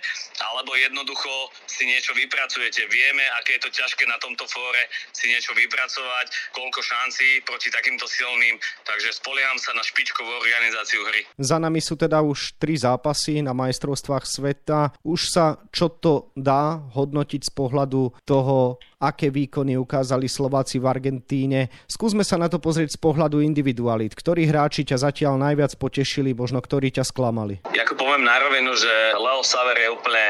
alebo 0.55 0.79
jednoducho 0.79 1.51
si 1.67 1.91
niečo 1.91 2.15
vypracujete. 2.15 2.87
Vieme, 2.87 3.27
aké 3.43 3.59
je 3.59 3.67
to 3.67 3.71
ťažké 3.75 4.07
na 4.07 4.17
tomto 4.23 4.47
fóre 4.47 4.87
si 5.11 5.27
niečo 5.27 5.53
vypracovať, 5.59 6.55
koľko 6.55 6.81
šancí 6.87 7.43
proti 7.43 7.69
takýmto 7.75 8.07
silným, 8.07 8.63
takže 8.87 9.11
spolieham 9.19 9.59
sa 9.59 9.75
na 9.75 9.83
špičkovú 9.83 10.31
organizáciu 10.39 11.03
hry. 11.11 11.27
Za 11.35 11.59
nami 11.59 11.83
sú 11.83 11.99
teda 11.99 12.23
už 12.23 12.55
tri 12.63 12.79
zápasy 12.79 13.43
na 13.43 13.51
majstrovstvách 13.51 14.23
sveta. 14.23 14.95
Už 15.03 15.35
sa 15.35 15.50
čo 15.71 15.89
to 16.03 16.35
dá 16.37 16.83
hodnotiť 16.93 17.41
z 17.47 17.53
pohľadu 17.55 18.27
toho, 18.27 18.77
aké 19.01 19.33
výkony 19.33 19.81
ukázali 19.81 20.29
Slováci 20.29 20.77
v 20.77 20.85
Argentíne. 20.85 21.73
Skúsme 21.89 22.21
sa 22.21 22.37
na 22.37 22.53
to 22.53 22.61
pozrieť 22.61 22.95
z 22.95 22.99
pohľadu 23.01 23.41
individualit. 23.41 24.13
Ktorí 24.13 24.45
hráči 24.45 24.85
ťa 24.85 25.09
zatiaľ 25.09 25.41
najviac 25.41 25.73
potešili, 25.81 26.37
možno 26.37 26.61
ktorí 26.61 26.93
ťa 26.93 27.09
sklamali? 27.09 27.65
Jako 27.73 27.97
poviem 27.97 28.29
na 28.29 28.37
rovinu, 28.45 28.77
že 28.77 28.93
Leo 29.17 29.41
Saver 29.41 29.81
je 29.81 29.89
úplne 29.89 30.25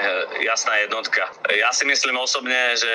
jasná 0.46 0.78
jednotka. 0.86 1.26
Ja 1.50 1.74
si 1.74 1.82
myslím 1.82 2.14
osobne, 2.22 2.78
že 2.78 2.92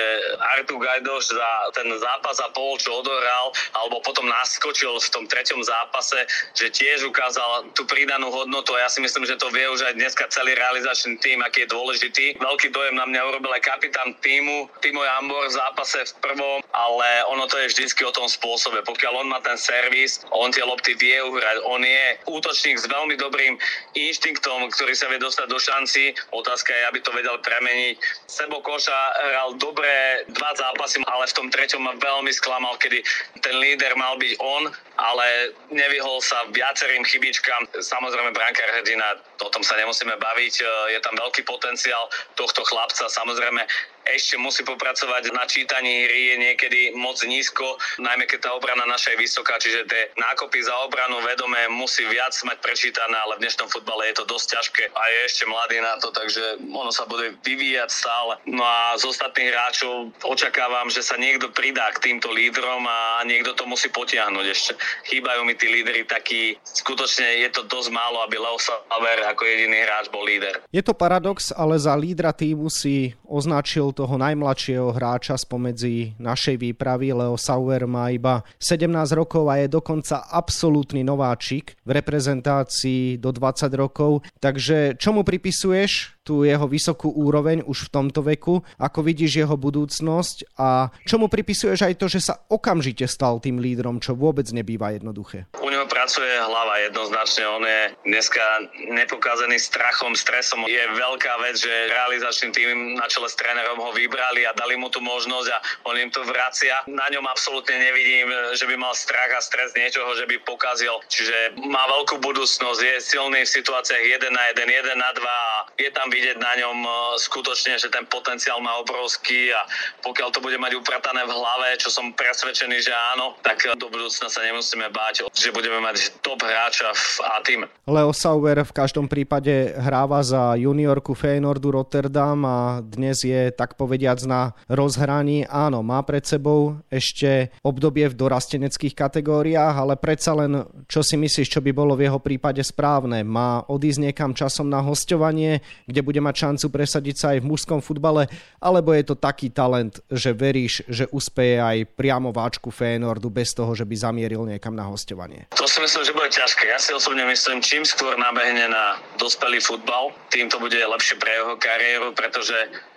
Artu 0.55 0.79
Gajdoš 0.79 1.35
za 1.35 1.51
ten 1.75 1.91
zápas 1.99 2.39
a 2.39 2.47
pol, 2.55 2.79
čo 2.79 3.03
odohral, 3.03 3.51
alebo 3.75 3.99
potom 3.99 4.31
naskočil 4.31 4.95
v 4.95 5.11
tom 5.11 5.27
treťom 5.27 5.59
zápase, 5.59 6.23
že 6.55 6.71
tiež 6.71 7.03
ukázal 7.03 7.67
tú 7.75 7.83
pridanú 7.83 8.31
hodnotu 8.31 8.71
a 8.79 8.87
ja 8.87 8.89
si 8.89 9.03
myslím, 9.03 9.27
že 9.27 9.35
to 9.35 9.51
vie 9.51 9.67
už 9.67 9.83
aj 9.91 9.99
dneska 9.99 10.23
celý 10.31 10.55
realizačný 10.55 11.19
tým, 11.19 11.43
aký 11.43 11.67
je 11.67 11.73
dôležitý. 11.75 12.25
Veľký 12.39 12.71
dojem 12.71 12.95
na 12.95 13.03
mňa 13.03 13.27
urobil 13.27 13.51
aj 13.51 13.67
kapitán 13.67 14.15
týmu, 14.23 14.71
Timo 14.79 15.03
Jambor 15.03 15.51
za 15.51 15.64
zápase 15.65 16.05
v 16.05 16.13
prvom, 16.21 16.59
ale 16.77 17.25
ono 17.33 17.49
to 17.49 17.57
je 17.57 17.73
vždycky 17.73 18.05
o 18.05 18.13
tom 18.13 18.29
spôsobe. 18.29 18.85
Pokiaľ 18.85 19.25
on 19.25 19.27
má 19.33 19.41
ten 19.41 19.57
servis, 19.57 20.21
on 20.29 20.53
tie 20.53 20.61
lopty 20.61 20.93
vie 20.93 21.17
uhrať, 21.17 21.57
on 21.65 21.81
je 21.81 22.05
útočník 22.29 22.77
s 22.77 22.85
veľmi 22.85 23.17
dobrým 23.17 23.57
inštinktom, 23.97 24.69
ktorý 24.77 24.93
sa 24.93 25.09
vie 25.09 25.17
dostať 25.17 25.47
do 25.49 25.57
šanci. 25.57 26.13
Otázka 26.37 26.69
je, 26.69 26.83
aby 26.93 26.99
to 27.01 27.09
vedel 27.17 27.41
premeniť. 27.41 27.97
Sebo 28.29 28.61
Koša 28.61 29.01
hral 29.33 29.57
dobré 29.57 30.27
dva 30.37 30.53
zápasy, 30.53 31.01
ale 31.09 31.25
v 31.25 31.33
tom 31.33 31.47
treťom 31.49 31.81
ma 31.81 31.93
veľmi 31.97 32.29
sklamal, 32.29 32.77
kedy 32.77 33.01
ten 33.41 33.55
líder 33.57 33.97
mal 33.97 34.21
byť 34.21 34.33
on, 34.37 34.69
ale 34.95 35.55
nevyhol 35.71 36.23
sa 36.23 36.47
viacerým 36.51 37.03
chybičkám. 37.03 37.67
Samozrejme, 37.79 38.31
brankár 38.31 38.69
hrdina, 38.79 39.19
o 39.43 39.49
tom 39.51 39.63
sa 39.63 39.75
nemusíme 39.75 40.15
baviť. 40.15 40.53
Je 40.91 40.99
tam 41.03 41.15
veľký 41.19 41.43
potenciál 41.43 42.07
tohto 42.39 42.63
chlapca. 42.63 43.07
Samozrejme, 43.11 43.63
ešte 44.05 44.37
musí 44.37 44.61
popracovať 44.61 45.33
na 45.33 45.49
čítaní 45.49 46.05
hry, 46.05 46.21
je 46.29 46.35
niekedy 46.37 46.79
moc 46.93 47.17
nízko, 47.25 47.81
najmä 47.97 48.29
keď 48.29 48.39
tá 48.45 48.49
obrana 48.53 48.85
naša 48.85 49.17
je 49.17 49.21
vysoká, 49.25 49.57
čiže 49.57 49.89
tie 49.89 50.13
nákopy 50.13 50.61
za 50.61 50.77
obranu 50.85 51.25
vedomé 51.25 51.65
musí 51.73 52.05
viac 52.05 52.37
mať 52.45 52.61
prečítané, 52.61 53.17
ale 53.17 53.41
v 53.41 53.41
dnešnom 53.41 53.65
futbale 53.65 54.05
je 54.13 54.21
to 54.21 54.29
dosť 54.29 54.47
ťažké 54.53 54.83
a 54.93 55.01
je 55.09 55.19
ešte 55.25 55.43
mladý 55.49 55.77
na 55.81 55.97
to, 55.97 56.13
takže 56.13 56.61
ono 56.69 56.93
sa 56.93 57.09
bude 57.09 57.33
vyvíjať 57.41 57.89
stále. 57.89 58.37
No 58.45 58.61
a 58.61 58.93
z 58.93 59.09
ostatných 59.09 59.49
hráčov 59.49 60.13
očakávam, 60.21 60.93
že 60.93 61.01
sa 61.01 61.17
niekto 61.17 61.49
pridá 61.49 61.89
k 61.97 62.13
týmto 62.13 62.29
lídrom 62.29 62.85
a 62.85 63.25
niekto 63.25 63.57
to 63.57 63.65
musí 63.65 63.89
potiahnuť 63.89 64.45
ešte. 64.45 64.71
Chýbajú 65.07 65.41
mi 65.45 65.53
tí 65.55 65.67
lídry 65.69 66.03
takí, 66.05 66.57
skutočne 66.61 67.45
je 67.45 67.49
to 67.53 67.65
dosť 67.67 67.89
málo, 67.93 68.23
aby 68.25 68.37
Leo 68.39 68.57
Saver 68.59 69.19
ako 69.29 69.41
jediný 69.45 69.77
hráč 69.85 70.09
bol 70.09 70.25
líder. 70.25 70.61
Je 70.73 70.83
to 70.83 70.97
paradox, 70.97 71.53
ale 71.53 71.77
za 71.77 71.93
lídra 71.95 72.33
týmu 72.35 72.67
si 72.67 73.13
označil 73.25 73.91
toho 73.91 74.15
najmladšieho 74.19 74.91
hráča 74.93 75.37
spomedzi 75.37 76.17
našej 76.17 76.61
výpravy. 76.61 77.13
Leo 77.15 77.37
Sauer 77.39 77.85
má 77.85 78.09
iba 78.09 78.41
17 78.57 78.91
rokov 79.15 79.47
a 79.49 79.61
je 79.61 79.67
dokonca 79.71 80.25
absolútny 80.29 81.05
nováčik 81.05 81.77
v 81.85 81.89
reprezentácii 81.95 83.21
do 83.21 83.29
20 83.29 83.69
rokov. 83.75 84.25
Takže 84.41 84.97
čo 84.99 85.15
mu 85.15 85.23
pripisuješ? 85.23 86.15
tú 86.25 86.41
jeho 86.41 86.65
vysokú 86.65 87.13
úroveň 87.13 87.61
už 87.69 87.87
v 87.87 87.93
tomto 87.93 88.25
veku, 88.25 88.65
ako 88.81 88.99
vidíš 89.05 89.45
jeho 89.45 89.53
budúcnosť 89.53 90.57
a 90.57 90.89
čo 91.05 91.21
mu 91.21 91.29
pripisuješ 91.29 91.85
aj 91.85 91.93
to, 92.01 92.09
že 92.09 92.19
sa 92.25 92.41
okamžite 92.49 93.05
stal 93.05 93.37
tým 93.37 93.61
lídrom, 93.61 94.01
čo 94.01 94.17
vôbec 94.17 94.49
nebýva 94.49 94.74
jednoduché. 94.77 95.47
U 95.59 95.69
neho 95.71 95.87
pracuje 95.87 96.27
hlava 96.27 96.77
jednoznačne, 96.85 97.43
on 97.47 97.63
je 97.65 97.81
dneska 98.05 98.43
nepokázený 98.91 99.57
strachom, 99.57 100.13
stresom. 100.13 100.67
Je 100.67 100.83
veľká 100.93 101.33
vec, 101.41 101.57
že 101.57 101.71
realizačný 101.89 102.53
tým 102.53 102.69
na 102.99 103.07
čele 103.09 103.31
s 103.31 103.35
trénerom 103.39 103.79
ho 103.79 103.91
vybrali 103.95 104.45
a 104.45 104.53
dali 104.53 104.77
mu 104.77 104.91
tú 104.91 105.01
možnosť 105.01 105.47
a 105.51 105.57
on 105.89 105.95
im 105.97 106.11
to 106.11 106.21
vracia. 106.27 106.83
Na 106.85 107.07
ňom 107.09 107.25
absolútne 107.25 107.79
nevidím, 107.79 108.29
že 108.53 108.67
by 108.69 108.75
mal 108.77 108.93
strach 108.93 109.31
a 109.33 109.41
stres 109.41 109.73
niečoho, 109.73 110.13
že 110.13 110.27
by 110.29 110.37
pokazil. 110.45 110.99
Čiže 111.09 111.57
má 111.65 111.83
veľkú 111.89 112.21
budúcnosť, 112.21 112.79
je 112.79 112.95
silný 113.01 113.41
v 113.43 113.55
situáciách 113.55 114.03
1 114.21 114.31
na 114.31 114.43
1, 114.53 114.65
1 114.65 114.95
na 114.95 115.09
2 115.13 115.23
a 115.23 115.49
je 115.79 115.89
tam 115.91 116.07
vidieť 116.11 116.37
na 116.39 116.53
ňom 116.61 116.77
e, 116.83 116.89
skutočne, 117.19 117.77
že 117.79 117.91
ten 117.91 118.05
potenciál 118.07 118.59
má 118.63 118.79
obrovský 118.79 119.51
a 119.51 119.65
pokiaľ 120.03 120.29
to 120.31 120.39
bude 120.39 120.57
mať 120.57 120.77
upratané 120.77 121.23
v 121.27 121.35
hlave, 121.35 121.77
čo 121.77 121.91
som 121.91 122.15
presvedčený, 122.15 122.77
že 122.81 122.93
áno, 123.15 123.35
tak 123.43 123.61
do 123.77 123.87
budúcna 123.91 124.27
sa 124.31 124.41
nemusíme 124.65 124.89
báť, 124.89 125.29
že 125.29 125.53
budeme 125.53 125.77
mať 125.77 126.25
top 126.25 126.41
hráča 126.41 126.89
v 126.89 127.21
A 127.21 127.37
tým. 127.45 127.61
Leo 127.85 128.09
Sauer 128.09 128.65
v 128.65 128.73
každom 128.73 129.05
prípade 129.05 129.77
hráva 129.77 130.25
za 130.25 130.57
juniorku 130.57 131.13
Feyenoordu 131.13 131.69
Rotterdam 131.69 132.41
a 132.41 132.81
dnes 132.81 133.21
je 133.21 133.53
tak 133.53 133.77
povediac 133.77 134.17
na 134.25 134.57
rozhraní. 134.65 135.45
Áno, 135.45 135.85
má 135.85 136.01
pred 136.01 136.25
sebou 136.25 136.81
ešte 136.89 137.53
obdobie 137.61 138.09
v 138.09 138.17
dorasteneckých 138.17 138.97
kategóriách, 138.97 139.85
ale 139.85 140.01
predsa 140.01 140.33
len 140.33 140.65
čo 140.89 141.05
si 141.05 141.13
myslíš, 141.13 141.45
čo 141.45 141.61
by 141.61 141.69
bolo 141.69 141.93
v 141.93 142.09
jeho 142.09 142.17
prípade 142.17 142.65
správne? 142.65 143.21
Má 143.21 143.69
odísť 143.69 144.09
niekam 144.09 144.33
časom 144.33 144.65
na 144.65 144.81
hostovanie, 144.81 145.61
kde 145.85 146.01
bude 146.01 146.25
mať 146.25 146.41
šancu 146.41 146.65
presadiť 146.73 147.15
sa 147.21 147.37
aj 147.37 147.45
v 147.45 147.49
mužskom 147.53 147.85
futbale, 147.85 148.25
alebo 148.57 148.97
je 148.97 149.13
to 149.13 149.13
taký 149.13 149.53
talent, 149.53 150.01
že 150.09 150.33
veríš, 150.33 150.81
že 150.89 151.05
uspeje 151.13 151.61
aj 151.61 151.85
priamo 151.93 152.33
váčku 152.33 152.73
Fénordu 152.73 153.29
bez 153.29 153.53
toho, 153.53 153.69
že 153.77 153.85
by 153.85 153.93
zamieril 153.93 154.54
niekam 154.55 154.73
na 154.73 154.87
hostovanie? 154.87 155.45
To 155.59 155.67
si 155.67 155.83
myslím, 155.83 156.07
že 156.07 156.15
bude 156.15 156.31
ťažké. 156.31 156.71
Ja 156.71 156.79
si 156.79 156.95
osobne 156.95 157.27
myslím, 157.27 157.59
čím 157.59 157.83
skôr 157.83 158.15
nabehne 158.15 158.71
na 158.71 158.95
dospelý 159.19 159.59
futbal, 159.59 160.15
tým 160.31 160.47
to 160.47 160.57
bude 160.57 160.75
lepšie 160.75 161.19
pre 161.19 161.35
jeho 161.35 161.59
kariéru, 161.59 162.15
pretože 162.15 162.55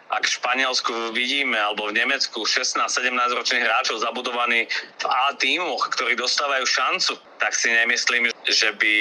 ak 0.09 0.25
v 0.25 0.37
Španielsku 0.41 1.13
vidíme, 1.13 1.61
alebo 1.61 1.93
v 1.93 2.01
Nemecku 2.01 2.49
16-17 2.49 3.13
ročných 3.37 3.61
hráčov 3.61 4.01
zabudovaní 4.01 4.65
v 4.73 5.05
A 5.05 5.37
tímoch, 5.37 5.93
ktorí 5.93 6.17
dostávajú 6.17 6.65
šancu, 6.65 7.13
tak 7.39 7.55
si 7.55 7.71
nemyslím, 7.71 8.29
že 8.47 8.75
by 8.77 8.95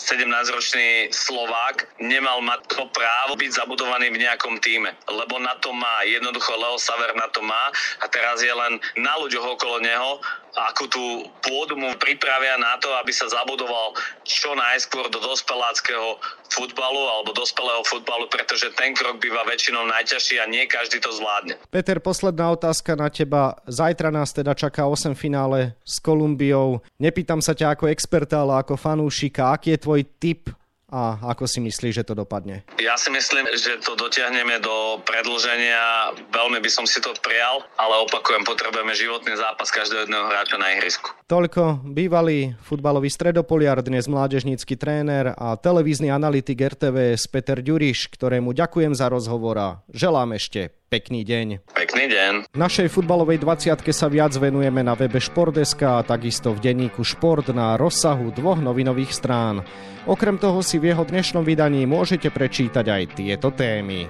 17-ročný 0.00 1.12
Slovák 1.12 1.88
nemal 2.00 2.40
mať 2.40 2.60
to 2.72 2.88
právo 2.90 3.36
byť 3.36 3.50
zabudovaný 3.52 4.10
v 4.10 4.22
nejakom 4.24 4.58
týme. 4.60 4.96
Lebo 5.08 5.36
na 5.38 5.54
to 5.60 5.70
má, 5.72 6.02
jednoducho 6.08 6.56
Leo 6.56 6.80
Saver 6.80 7.12
na 7.14 7.28
to 7.28 7.44
má 7.44 7.70
a 8.00 8.06
teraz 8.08 8.40
je 8.40 8.52
len 8.52 8.80
na 8.96 9.14
ľuďoch 9.20 9.56
okolo 9.56 9.84
neho, 9.84 10.18
akú 10.54 10.86
tú 10.86 11.26
pôdu 11.42 11.74
mu 11.74 11.90
pripravia 11.98 12.54
na 12.54 12.78
to, 12.78 12.86
aby 13.02 13.10
sa 13.10 13.26
zabudoval 13.26 13.98
čo 14.22 14.54
najskôr 14.54 15.10
do 15.10 15.18
dospeláckého 15.18 16.18
futbalu 16.54 17.02
alebo 17.10 17.34
dospelého 17.34 17.82
futbalu, 17.82 18.30
pretože 18.30 18.70
ten 18.78 18.94
krok 18.94 19.18
býva 19.18 19.42
väčšinou 19.42 19.82
najťažší 19.90 20.38
a 20.38 20.46
nie 20.46 20.70
každý 20.70 21.02
to 21.02 21.10
zvládne. 21.10 21.58
Peter, 21.74 21.98
posledná 21.98 22.54
otázka 22.54 22.94
na 22.94 23.10
teba. 23.10 23.58
Zajtra 23.66 24.14
nás 24.14 24.30
teda 24.30 24.54
čaká 24.54 24.86
8 24.86 25.18
finále 25.18 25.74
s 25.82 25.98
Kolumbiou. 25.98 26.78
Nepýtam 27.02 27.42
sa 27.42 27.58
ťa 27.58 27.73
ako 27.74 27.90
experta, 27.90 28.46
ale 28.46 28.62
ako 28.62 28.78
fanúšika. 28.78 29.50
Aký 29.50 29.74
je 29.74 29.82
tvoj 29.82 30.06
tip 30.22 30.48
a 30.94 31.18
ako 31.34 31.50
si 31.50 31.58
myslíš, 31.58 32.00
že 32.00 32.06
to 32.06 32.14
dopadne? 32.14 32.62
Ja 32.78 32.94
si 32.94 33.10
myslím, 33.10 33.50
že 33.58 33.82
to 33.82 33.98
dotiahneme 33.98 34.62
do 34.62 35.02
predlženia. 35.02 36.14
Veľmi 36.30 36.62
by 36.62 36.70
som 36.70 36.86
si 36.86 37.02
to 37.02 37.10
prijal, 37.18 37.66
ale 37.74 38.06
opakujem, 38.06 38.46
potrebujeme 38.46 38.94
životný 38.94 39.34
zápas 39.34 39.74
každého 39.74 40.06
jedného 40.06 40.30
hráča 40.30 40.54
na 40.54 40.70
ihrisku. 40.78 41.10
Toľko 41.26 41.82
bývalý 41.82 42.54
futbalový 42.62 43.10
stredopoliar, 43.10 43.82
dnes 43.82 44.06
mládežnícky 44.06 44.78
tréner 44.78 45.34
a 45.34 45.58
televízny 45.58 46.14
analytik 46.14 46.62
RTVS 46.62 47.26
Peter 47.26 47.58
Ďuriš, 47.58 48.14
ktorému 48.14 48.54
ďakujem 48.54 48.94
za 48.94 49.10
rozhovor 49.10 49.56
a 49.58 49.68
želám 49.90 50.38
ešte 50.38 50.70
Pekný 50.94 51.26
deň. 51.26 51.74
Pekný 51.74 52.06
deň. 52.06 52.54
Našej 52.54 52.86
futbalovej 52.86 53.42
20 53.42 53.82
sa 53.90 54.06
viac 54.06 54.30
venujeme 54.38 54.78
na 54.86 54.94
webe 54.94 55.18
Športdeska 55.18 55.98
a 55.98 56.06
takisto 56.06 56.54
v 56.54 56.62
denníku 56.70 57.02
Šport 57.02 57.50
na 57.50 57.74
rozsahu 57.74 58.30
dvoch 58.30 58.62
novinových 58.62 59.10
strán. 59.10 59.66
Okrem 60.06 60.38
toho 60.38 60.62
si 60.62 60.78
v 60.78 60.94
jeho 60.94 61.02
dnešnom 61.02 61.42
vydaní 61.42 61.82
môžete 61.82 62.30
prečítať 62.30 62.86
aj 62.86 63.02
tieto 63.18 63.50
témy. 63.50 64.06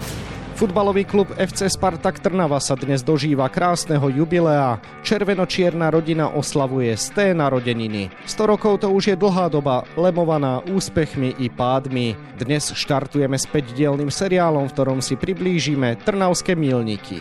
Futbalový 0.55 1.03
klub 1.03 1.35
FC 1.35 1.67
Spartak 1.67 2.23
Trnava 2.23 2.63
sa 2.63 2.79
dnes 2.79 3.03
dožíva 3.03 3.51
krásneho 3.51 4.07
jubilea. 4.07 4.79
Červenočierna 5.03 5.91
rodina 5.91 6.31
oslavuje 6.31 6.95
z 6.95 7.07
té 7.11 7.27
narodeniny. 7.35 8.15
100 8.23 8.55
rokov 8.55 8.87
to 8.87 8.89
už 8.95 9.11
je 9.11 9.17
dlhá 9.19 9.51
doba, 9.51 9.83
lemovaná 9.99 10.63
úspechmi 10.71 11.35
i 11.43 11.51
pádmi. 11.51 12.15
Dnes 12.39 12.71
štartujeme 12.71 13.35
s 13.35 13.51
5-dielným 13.51 14.15
seriálom, 14.15 14.71
v 14.71 14.75
ktorom 14.79 15.03
si 15.03 15.19
priblížime 15.19 15.99
Trnavské 16.07 16.55
milníky. 16.55 17.19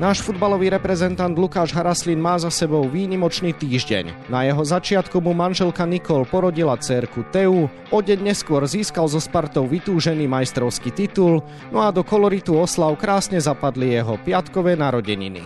Náš 0.00 0.24
futbalový 0.24 0.72
reprezentant 0.72 1.36
Lukáš 1.36 1.76
Haraslin 1.76 2.16
má 2.16 2.40
za 2.40 2.48
sebou 2.48 2.88
výnimočný 2.88 3.52
týždeň. 3.52 4.32
Na 4.32 4.40
jeho 4.48 4.64
začiatku 4.64 5.20
mu 5.20 5.36
manželka 5.36 5.84
Nikol 5.84 6.24
porodila 6.24 6.80
dcerku 6.80 7.28
Teu, 7.28 7.68
o 7.68 7.98
deň 8.00 8.32
neskôr 8.32 8.64
získal 8.64 9.04
so 9.04 9.20
Spartou 9.20 9.68
vytúžený 9.68 10.24
majstrovský 10.24 10.96
titul, 10.96 11.44
no 11.68 11.84
a 11.84 11.92
do 11.92 12.00
koloritu 12.00 12.56
oslav 12.56 12.96
krásne 12.96 13.36
zapadli 13.36 13.92
jeho 13.92 14.16
piatkové 14.16 14.80
narodeniny. 14.80 15.44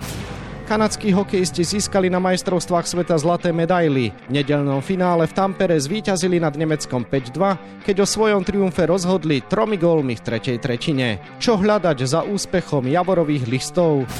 Kanadskí 0.67 1.15
hokejisti 1.15 1.63
získali 1.63 2.11
na 2.11 2.19
majstrovstvách 2.19 2.91
sveta 2.91 3.15
zlaté 3.23 3.55
medaily. 3.55 4.11
V 4.27 4.31
nedelnom 4.35 4.83
finále 4.83 5.31
v 5.31 5.37
Tampere 5.39 5.79
zvíťazili 5.79 6.43
nad 6.43 6.59
Nemeckom 6.59 7.07
5-2, 7.07 7.87
keď 7.87 8.03
o 8.03 8.07
svojom 8.07 8.43
triumfe 8.43 8.83
rozhodli 8.83 9.47
tromi 9.47 9.79
gólmi 9.79 10.19
v 10.19 10.25
tretej 10.27 10.59
tretine. 10.59 11.23
Čo 11.39 11.63
hľadať 11.63 12.03
za 12.03 12.27
úspechom 12.27 12.83
Javorových 12.83 13.47
listov? 13.47 14.11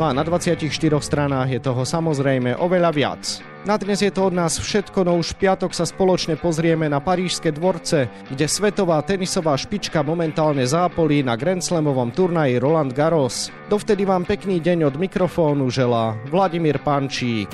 No 0.00 0.08
a 0.08 0.16
na 0.16 0.24
24 0.24 0.64
stranách 1.04 1.52
je 1.52 1.60
toho 1.60 1.84
samozrejme 1.84 2.56
oveľa 2.56 2.90
viac. 2.96 3.49
Na 3.60 3.76
dnes 3.76 4.00
je 4.00 4.08
to 4.08 4.32
od 4.32 4.32
nás 4.32 4.56
všetko, 4.56 5.04
no 5.04 5.20
už 5.20 5.36
piatok 5.36 5.76
sa 5.76 5.84
spoločne 5.84 6.40
pozrieme 6.40 6.88
na 6.88 6.96
parížske 6.96 7.52
dvorce, 7.52 8.08
kde 8.32 8.48
svetová 8.48 8.96
tenisová 9.04 9.52
špička 9.52 10.00
momentálne 10.00 10.64
zápolí 10.64 11.20
na 11.20 11.36
Grand 11.36 11.60
Slamovom 11.60 12.08
turnaji 12.08 12.56
Roland 12.56 12.96
Garros. 12.96 13.52
Dovtedy 13.68 14.08
vám 14.08 14.24
pekný 14.24 14.64
deň 14.64 14.88
od 14.88 14.96
mikrofónu 14.96 15.68
želá 15.68 16.16
Vladimír 16.32 16.80
Pančík. 16.80 17.52